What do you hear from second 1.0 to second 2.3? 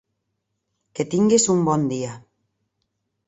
tinguis bon dia!